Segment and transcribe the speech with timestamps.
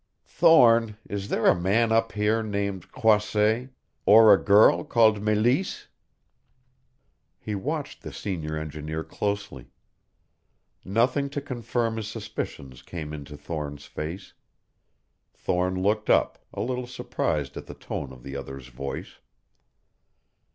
[0.25, 3.69] "Thorne, is there a man up here named Croisset
[4.03, 5.89] or a girl called Meleese?"
[7.37, 9.69] He watched the senior engineer closely.
[10.83, 14.33] Nothing to confirm his suspicions came into Thorne's face.
[15.35, 19.19] Thorne looked up, a little surprised at the tone of the other's voice.